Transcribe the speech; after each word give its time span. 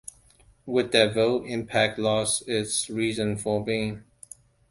With 0.65 0.93
that 0.93 1.13
vote, 1.13 1.45
Impact 1.45 1.99
lost 1.99 2.49
its 2.49 2.89
reason 2.89 3.37
for 3.37 3.63
being. 3.63 4.03